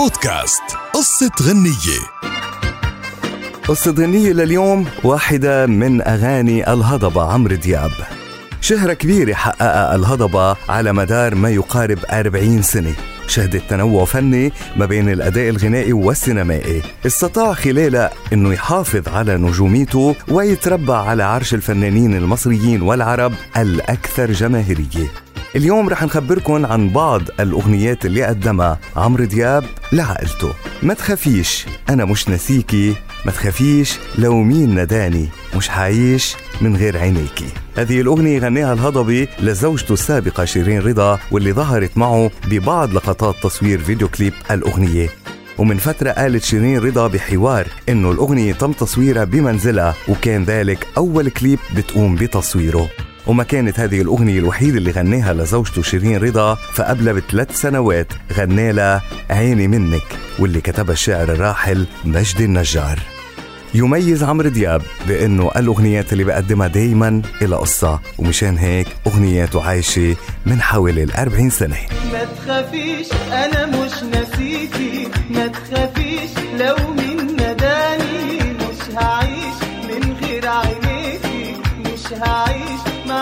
[0.00, 0.62] بودكاست.
[0.94, 2.00] قصة غنية.
[3.68, 7.90] قصة غنية لليوم واحدة من أغاني الهضبة عمرو دياب.
[8.60, 12.94] شهرة كبيرة حققها الهضبة على مدار ما يقارب 40 سنة.
[13.26, 16.82] شهدت تنوع فني ما بين الأداء الغنائي والسينمائي.
[17.06, 25.29] استطاع خلالها أنه يحافظ على نجوميته ويتربع على عرش الفنانين المصريين والعرب الأكثر جماهيرية.
[25.56, 30.52] اليوم رح نخبركن عن بعض الأغنيات اللي قدمها عمرو دياب لعائلته.
[30.82, 32.94] ما تخافيش أنا مش نسيكي
[33.24, 37.48] ما تخافيش لو مين نداني مش حعيش من غير عينيكي.
[37.76, 44.08] هذه الأغنية غناها الهضبي لزوجته السابقة شيرين رضا واللي ظهرت معه ببعض لقطات تصوير فيديو
[44.08, 45.08] كليب الأغنية.
[45.58, 51.58] ومن فترة قالت شيرين رضا بحوار إنه الأغنية تم تصويرها بمنزلها وكان ذلك أول كليب
[51.76, 52.88] بتقوم بتصويره.
[53.30, 59.02] وما كانت هذه الأغنية الوحيدة اللي غناها لزوجته شيرين رضا فقبل بثلاث سنوات غنى لها
[59.30, 60.02] عيني منك
[60.38, 62.98] واللي كتبها الشاعر الراحل مجدي النجار.
[63.74, 70.62] يميز عمرو دياب بأنه الأغنيات اللي بقدمها دايما إلى قصة ومشان هيك أغنياته عايشة من
[70.62, 71.76] حوالي ال 40 سنة.
[72.12, 75.08] ما تخافيش أنا مش نسيتي.
[75.30, 79.56] ما تخافيش لو من نداني مش هعيش
[79.88, 81.56] من غير عينيكي.
[81.78, 82.69] مش هعيش